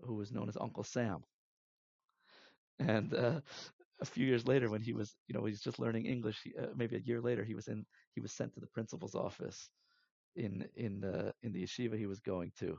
[0.00, 1.24] who was known as Uncle Sam.
[2.78, 3.40] And uh,
[4.00, 6.96] a few years later, when he was, you know, he's just learning English, uh, maybe
[6.96, 7.84] a year later, he was in,
[8.14, 9.68] he was sent to the principal's office
[10.36, 12.78] in in the in the yeshiva he was going to,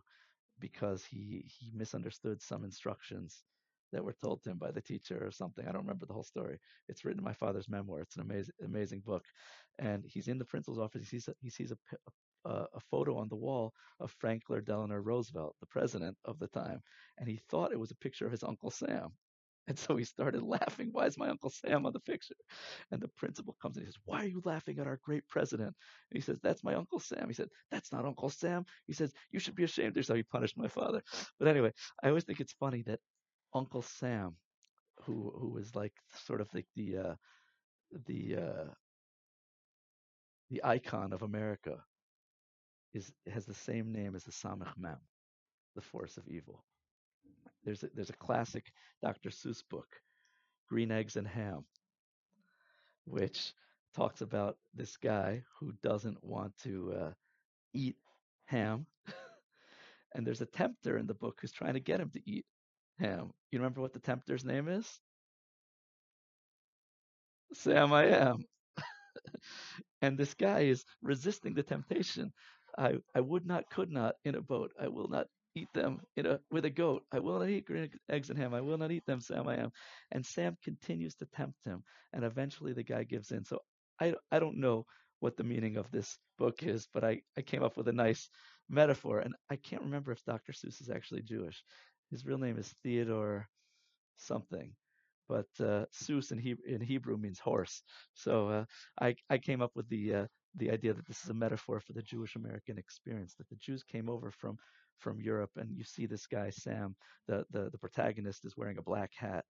[0.59, 3.43] because he he misunderstood some instructions
[3.91, 5.67] that were told to him by the teacher or something.
[5.67, 6.59] I don't remember the whole story.
[6.87, 8.01] It's written in my father's memoir.
[8.01, 9.25] It's an amazing amazing book.
[9.79, 11.01] And he's in the principal's office.
[11.01, 11.77] He sees a, he sees a,
[12.49, 16.81] a, a photo on the wall of Franklin Delano Roosevelt, the president of the time,
[17.17, 19.09] and he thought it was a picture of his uncle Sam.
[19.67, 20.89] And so he started laughing.
[20.91, 22.35] Why is my Uncle Sam on the picture?
[22.91, 25.69] And the principal comes and he says, Why are you laughing at our great president?
[25.69, 27.27] And he says, That's my Uncle Sam.
[27.27, 28.65] He said, That's not Uncle Sam.
[28.87, 29.93] He says, You should be ashamed.
[29.93, 31.01] There's how he punished my father.
[31.39, 31.71] But anyway,
[32.03, 32.99] I always think it's funny that
[33.53, 34.35] Uncle Sam,
[35.03, 35.93] who who was like
[36.25, 37.15] sort of like the uh,
[38.07, 38.71] the uh,
[40.49, 41.83] the icon of America,
[42.93, 44.97] is has the same name as the Samech Mem,
[45.75, 46.63] the force of evil.
[47.63, 48.71] There's a, there's a classic
[49.01, 49.29] Dr.
[49.29, 49.87] Seuss book,
[50.69, 51.65] Green Eggs and Ham,
[53.05, 53.53] which
[53.93, 57.11] talks about this guy who doesn't want to uh,
[57.73, 57.97] eat
[58.45, 58.85] ham,
[60.15, 62.45] and there's a tempter in the book who's trying to get him to eat
[62.99, 63.31] ham.
[63.51, 64.99] You remember what the tempter's name is?
[67.53, 68.45] Sam I am.
[70.01, 72.31] and this guy is resisting the temptation.
[72.77, 74.71] I, I would not, could not in a boat.
[74.79, 77.03] I will not eat them in a, with a goat.
[77.11, 78.53] I will not eat green eggs and ham.
[78.53, 79.71] I will not eat them, Sam I am.
[80.11, 81.83] And Sam continues to tempt him.
[82.13, 83.45] And eventually the guy gives in.
[83.45, 83.59] So
[83.99, 84.85] I, I don't know
[85.19, 88.29] what the meaning of this book is, but I, I came up with a nice
[88.69, 89.19] metaphor.
[89.19, 90.53] And I can't remember if Dr.
[90.53, 91.63] Seuss is actually Jewish.
[92.11, 93.47] His real name is Theodore
[94.17, 94.73] something,
[95.27, 97.83] but uh, Seuss in, he- in Hebrew means horse.
[98.13, 98.65] So uh,
[99.01, 101.93] I I came up with the uh, the idea that this is a metaphor for
[101.93, 104.57] the Jewish American experience that the Jews came over from
[105.01, 106.95] from Europe, and you see this guy Sam,
[107.27, 109.45] the the the protagonist is wearing a black hat,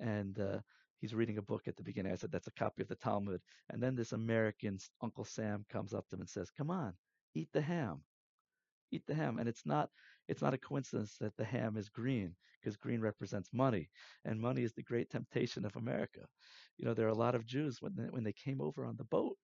[0.00, 0.60] and uh,
[1.00, 2.12] he's reading a book at the beginning.
[2.12, 5.94] I said that's a copy of the Talmud, and then this American Uncle Sam comes
[5.94, 6.94] up to him and says, "Come on,
[7.34, 8.02] eat the ham."
[8.92, 9.90] eat the ham and it's not
[10.28, 13.88] it's not a coincidence that the ham is green because green represents money
[14.24, 16.20] and money is the great temptation of america
[16.78, 18.96] you know there are a lot of jews when they, when they came over on
[18.96, 19.36] the boat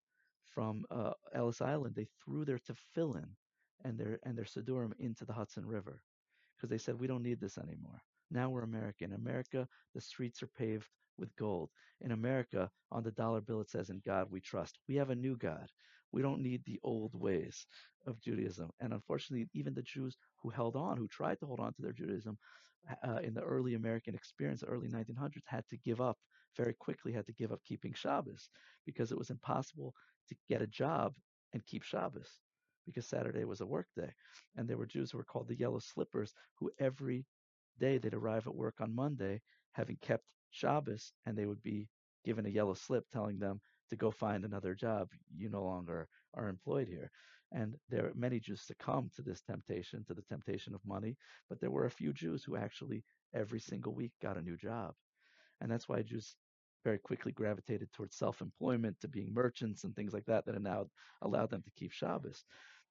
[0.46, 3.28] from uh, ellis island they threw their tefillin
[3.84, 6.02] and their and their siddurim into the hudson river
[6.56, 8.02] because they said we don't need this anymore.
[8.30, 9.12] Now we're american.
[9.12, 10.88] In america the streets are paved
[11.18, 11.70] with gold.
[12.00, 15.14] In america on the dollar bill it says in god we trust we have a
[15.14, 15.68] new god.
[16.12, 17.66] We don't need the old ways
[18.06, 18.70] of Judaism.
[18.80, 21.92] And unfortunately, even the Jews who held on, who tried to hold on to their
[21.92, 22.38] Judaism
[23.06, 26.16] uh, in the early American experience, the early 1900s, had to give up
[26.56, 28.48] very quickly, had to give up keeping Shabbos
[28.86, 29.94] because it was impossible
[30.28, 31.12] to get a job
[31.52, 32.40] and keep Shabbos
[32.88, 34.10] because Saturday was a work day.
[34.56, 37.26] And there were Jews who were called the yellow slippers who every
[37.78, 41.88] day they'd arrive at work on Monday having kept Shabbos and they would be
[42.24, 45.08] given a yellow slip telling them to go find another job.
[45.36, 47.10] You no longer are employed here.
[47.52, 51.16] And there are many Jews succumb to this temptation, to the temptation of money,
[51.48, 54.94] but there were a few Jews who actually every single week got a new job.
[55.60, 56.36] And that's why Jews
[56.84, 60.86] very quickly gravitated towards self-employment, to being merchants and things like that, that now
[61.22, 62.44] allowed them to keep Shabbos.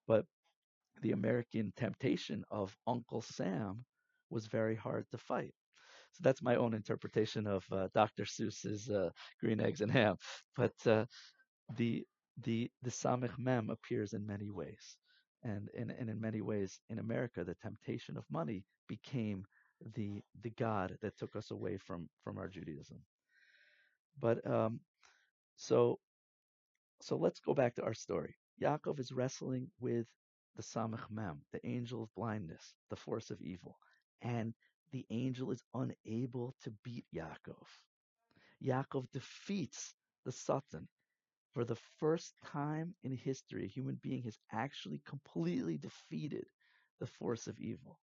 [0.08, 0.26] But
[1.02, 3.86] the American temptation of Uncle Sam
[4.30, 5.54] was very hard to fight.
[6.14, 8.26] So that's my own interpretation of uh, Dr.
[8.26, 10.18] Seuss's uh, Green Eggs and Ham.
[10.56, 11.06] But uh,
[11.78, 12.06] the
[12.44, 14.98] the the Samech Mem appears in many ways,
[15.44, 19.46] and, and and in many ways in America, the temptation of money became
[19.96, 23.00] the the god that took us away from from our Judaism.
[24.20, 24.80] But um,
[25.56, 26.00] so
[27.02, 28.36] so let's go back to our story.
[28.62, 30.08] Yaakov is wrestling with
[30.56, 33.78] the Samech Mem, the angel of blindness, the force of evil,
[34.22, 34.54] and
[34.92, 37.68] the angel is unable to beat Yaakov.
[38.64, 39.94] Yaakov defeats
[40.26, 40.88] the Satan.
[41.54, 46.46] For the first time in history, a human being has actually completely defeated
[47.00, 48.00] the force of evil.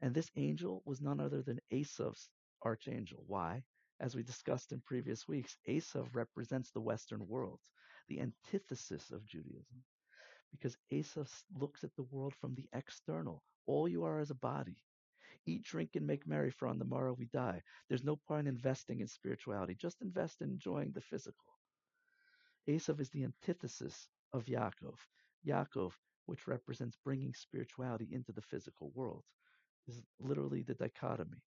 [0.00, 2.28] And this angel was none other than Esav's
[2.62, 3.24] archangel.
[3.26, 3.64] Why?
[4.00, 7.60] As we discussed in previous weeks, Esav represents the Western world,
[8.08, 9.84] the antithesis of Judaism.
[10.50, 13.42] Because Esav looks at the world from the external.
[13.66, 14.78] All you are is a body.
[15.46, 17.62] Eat, drink, and make merry, for on the morrow we die.
[17.88, 19.74] There's no point in investing in spirituality.
[19.74, 21.46] Just invest in enjoying the physical.
[22.68, 24.96] Esav is the antithesis of Yaakov.
[25.46, 25.92] Yaakov,
[26.26, 29.24] which represents bringing spirituality into the physical world.
[29.88, 31.42] is literally the dichotomy.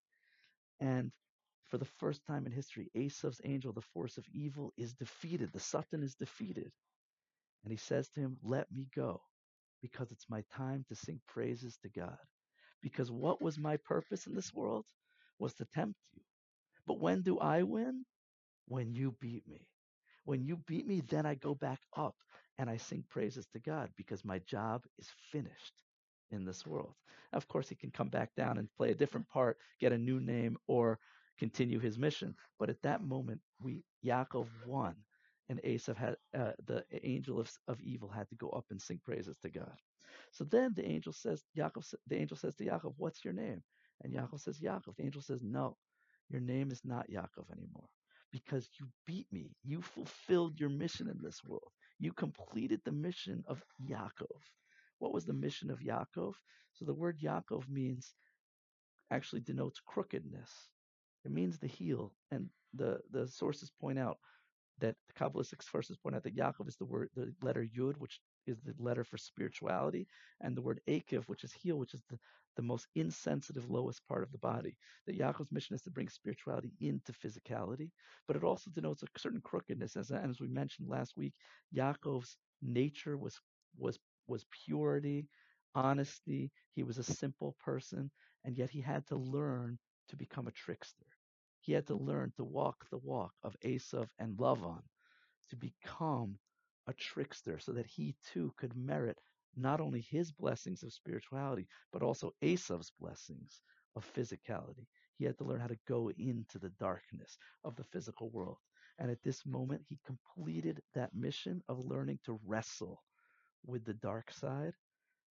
[0.79, 1.11] And
[1.71, 5.51] for the first time in history, Esav's angel, the force of evil, is defeated.
[5.53, 6.71] The Satan is defeated.
[7.63, 9.21] And he says to him, Let me go,
[9.81, 12.17] because it's my time to sing praises to God.
[12.83, 14.85] Because what was my purpose in this world
[15.39, 16.21] was to tempt you.
[16.87, 18.05] But when do I win?
[18.67, 19.67] When you beat me.
[20.25, 22.15] When you beat me, then I go back up
[22.57, 25.73] and I sing praises to God because my job is finished
[26.31, 26.93] in this world.
[27.33, 30.19] Of course, he can come back down and play a different part, get a new
[30.19, 30.99] name, or
[31.41, 32.35] continue his mission.
[32.59, 34.95] But at that moment, we Yaakov won,
[35.49, 39.01] and Esav had uh, the angel of, of evil had to go up and sing
[39.03, 39.77] praises to God.
[40.31, 43.63] So then the angel says, Yaakov, the angel says to Yaakov, "What's your name?"
[44.03, 45.77] And Yaakov says, "Yaakov." The angel says, "No,
[46.29, 47.89] your name is not Yaakov anymore."
[48.31, 49.55] Because you beat me.
[49.63, 51.71] You fulfilled your mission in this world.
[51.99, 54.41] You completed the mission of Yaakov.
[54.99, 56.33] What was the mission of Yaakov?
[56.75, 58.13] So the word Yaakov means
[59.11, 60.51] actually denotes crookedness.
[61.25, 64.17] It means the heel, and the the sources point out
[64.79, 68.19] that the Kabbalistic sources point out that Yaakov is the word, the letter Yud, which
[68.47, 70.07] is the letter for spirituality,
[70.41, 72.17] and the word Akiv, which is heel, which is the,
[72.55, 74.75] the most insensitive, lowest part of the body.
[75.05, 77.91] That Yaakov's mission is to bring spirituality into physicality,
[78.27, 79.95] but it also denotes a certain crookedness.
[79.95, 81.33] As, as we mentioned last week,
[81.75, 83.39] Yaakov's nature was
[83.77, 85.27] was was purity,
[85.75, 86.51] honesty.
[86.73, 88.09] He was a simple person,
[88.43, 89.77] and yet he had to learn
[90.11, 91.07] to become a trickster.
[91.61, 94.83] He had to learn to walk the walk of Esav and Lavan,
[95.49, 96.37] to become
[96.87, 99.19] a trickster so that he too could merit
[99.55, 103.61] not only his blessings of spirituality, but also Esav's blessings
[103.95, 104.87] of physicality.
[105.17, 108.57] He had to learn how to go into the darkness of the physical world.
[108.97, 113.03] And at this moment, he completed that mission of learning to wrestle
[113.65, 114.73] with the dark side.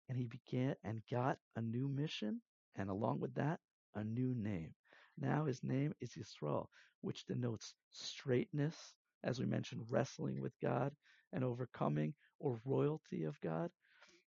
[0.09, 2.41] And he began and got a new mission.
[2.75, 3.59] And along with that,
[3.97, 4.73] a new name.
[5.19, 6.67] Now his name is Yisrael,
[7.01, 8.75] which denotes straightness,
[9.23, 10.93] as we mentioned, wrestling with God
[11.33, 13.71] and overcoming, or royalty of God.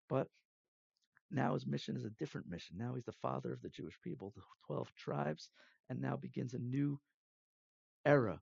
[0.08, 0.28] But
[1.30, 2.76] now his mission is a different mission.
[2.78, 5.50] Now he's the father of the Jewish people, the 12 tribes,
[5.90, 6.98] and now begins a new
[8.06, 8.40] era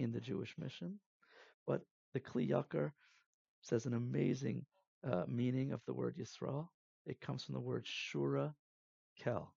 [0.00, 0.98] in the Jewish mission.
[1.66, 2.90] But the Kli Yakar
[3.62, 4.66] says an amazing
[5.08, 6.68] uh, meaning of the word Yisrael.
[7.06, 8.54] It comes from the word Shura
[9.18, 9.54] Kel,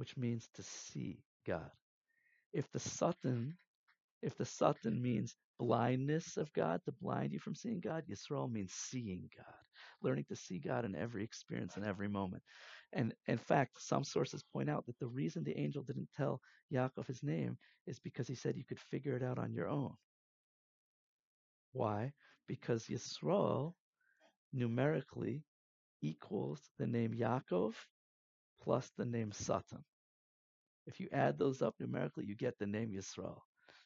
[0.00, 1.70] which means to see God.
[2.54, 3.58] If the Satan,
[4.22, 8.72] if the Satan means blindness of God, to blind you from seeing God, Yisrael means
[8.72, 9.54] seeing God,
[10.02, 12.42] learning to see God in every experience and every moment.
[12.94, 16.40] And in fact, some sources point out that the reason the angel didn't tell
[16.72, 19.92] Yaakov his name is because he said you could figure it out on your own.
[21.72, 22.14] Why?
[22.48, 23.74] Because Yisrael
[24.54, 25.44] numerically
[26.00, 27.74] equals the name Yaakov
[28.62, 29.84] plus the name Satan.
[30.90, 33.38] If you add those up numerically, you get the name Yisrael.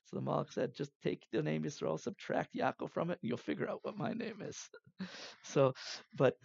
[0.07, 3.39] So the Malach said, just take the name Yisrael, subtract Yaakov from it, and you'll
[3.39, 4.59] figure out what my name is.
[5.45, 5.75] so,
[6.17, 6.37] but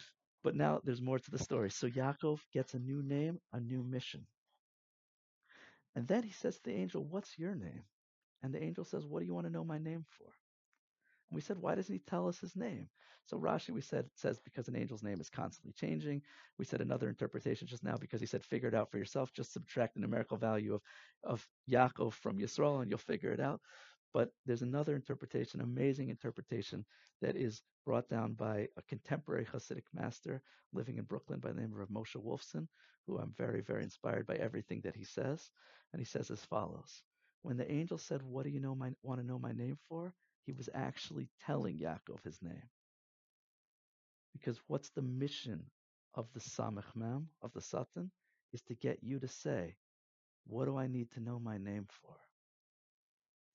[0.43, 1.71] but now there's more to the story.
[1.71, 4.27] So Yaakov gets a new name, a new mission.
[5.95, 7.83] And then he says to the angel, What's your name?
[8.43, 10.33] And the angel says, What do you want to know my name for?
[11.29, 12.89] And we said, why doesn't he tell us his name?
[13.25, 16.23] So Rashi, we said, says because an angel's name is constantly changing.
[16.57, 19.31] We said another interpretation just now because he said, figure it out for yourself.
[19.33, 20.81] Just subtract the numerical value of,
[21.23, 23.61] of Yaakov from Yisrael and you'll figure it out.
[24.13, 26.85] But there's another interpretation, amazing interpretation,
[27.21, 30.41] that is brought down by a contemporary Hasidic master
[30.73, 32.67] living in Brooklyn by the name of Moshe Wolfson,
[33.05, 35.51] who I'm very, very inspired by everything that he says.
[35.93, 37.03] And he says as follows
[37.43, 40.13] When the angel said, What do you know my, want to know my name for?
[40.45, 42.69] He was actually telling Yaakov his name.
[44.33, 45.65] Because what's the mission
[46.15, 48.11] of the Samech Mem, of the Satan,
[48.53, 49.75] is to get you to say,
[50.47, 52.15] What do I need to know my name for?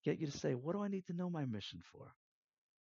[0.04, 2.12] Get you to say, What do I need to know my mission for?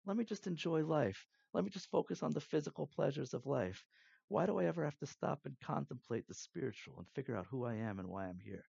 [0.05, 1.25] Let me just enjoy life.
[1.53, 3.83] Let me just focus on the physical pleasures of life.
[4.27, 7.65] Why do I ever have to stop and contemplate the spiritual and figure out who
[7.65, 8.65] I am and why I'm here?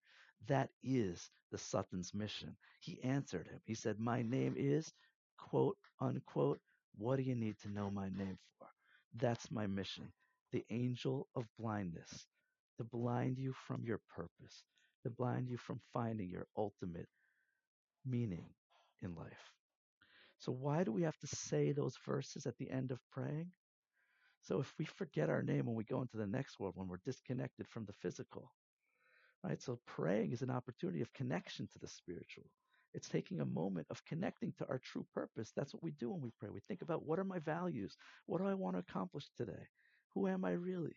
[0.49, 2.57] That is the Satan's mission.
[2.81, 3.61] He answered him.
[3.67, 4.93] He said, My name is,
[5.49, 6.61] quote unquote,
[6.97, 8.69] what do you need to know my name for?
[9.17, 10.13] That's my mission.
[10.53, 12.27] The angel of blindness,
[12.79, 14.65] to blind you from your purpose,
[15.05, 17.09] to blind you from finding your ultimate
[18.05, 18.47] meaning
[19.03, 19.53] in life.
[20.39, 23.53] So, why do we have to say those verses at the end of praying?
[24.43, 27.01] So, if we forget our name when we go into the next world, when we're
[27.05, 28.53] disconnected from the physical,
[29.45, 29.61] right?
[29.63, 32.47] So, praying is an opportunity of connection to the spiritual.
[32.93, 35.53] It's taking a moment of connecting to our true purpose.
[35.55, 36.49] That's what we do when we pray.
[36.51, 37.97] We think about what are my values?
[38.27, 39.69] What do I want to accomplish today?
[40.15, 40.97] Who am I really?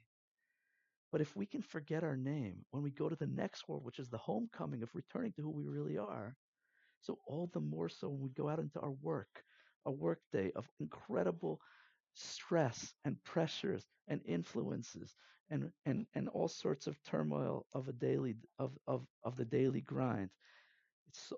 [1.12, 4.00] But if we can forget our name when we go to the next world, which
[4.00, 6.36] is the homecoming of returning to who we really are,
[7.02, 9.44] so all the more so when we go out into our work,
[9.86, 11.60] a work day of incredible
[12.16, 15.16] stress and pressures and influences
[15.52, 19.82] and, and, and all sorts of turmoil of a daily of, of, of the daily
[19.82, 20.30] grind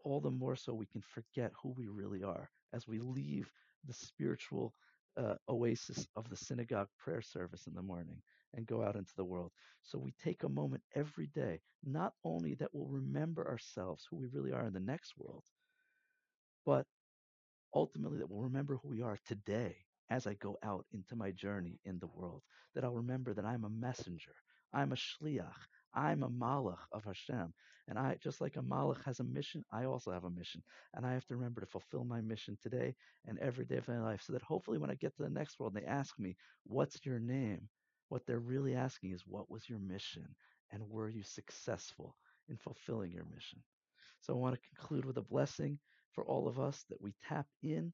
[0.03, 3.51] all the more so we can forget who we really are as we leave
[3.86, 4.73] the spiritual
[5.17, 8.21] uh, oasis of the synagogue prayer service in the morning
[8.53, 9.51] and go out into the world.
[9.84, 14.28] So we take a moment every day, not only that we'll remember ourselves, who we
[14.28, 15.43] really are in the next world,
[16.65, 16.86] but
[17.73, 19.76] ultimately that we'll remember who we are today
[20.09, 23.63] as I go out into my journey in the world, that I'll remember that I'm
[23.63, 24.36] a messenger,
[24.73, 27.54] I'm a shliach, I'm a malach of Hashem.
[27.88, 30.64] And I, just like a malach has a mission, I also have a mission.
[30.96, 32.96] And I have to remember to fulfill my mission today
[33.28, 35.60] and every day of my life so that hopefully when I get to the next
[35.60, 36.36] world and they ask me,
[36.66, 37.70] what's your name?
[38.10, 40.28] What they're really asking is, what was your mission?
[40.72, 42.16] And were you successful
[42.50, 43.60] in fulfilling your mission?
[44.22, 45.78] So I want to conclude with a blessing
[46.14, 47.93] for all of us that we tap in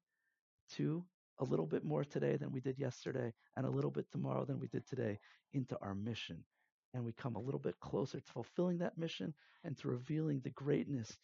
[0.73, 1.03] to
[1.39, 4.59] a little bit more today than we did yesterday and a little bit tomorrow than
[4.59, 5.19] we did today
[5.53, 6.43] into our mission.
[6.93, 9.33] And we come a little bit closer to fulfilling that mission
[9.63, 11.17] and to revealing the greatness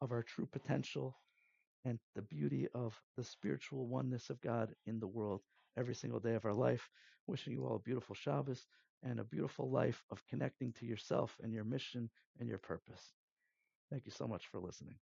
[0.00, 1.16] of our true potential
[1.84, 5.40] and the beauty of the spiritual oneness of God in the world
[5.76, 6.88] every single day of our life.
[7.26, 8.66] Wishing you all a beautiful Shabbos
[9.02, 13.02] and a beautiful life of connecting to yourself and your mission and your purpose.
[13.90, 14.96] Thank you so much for listening.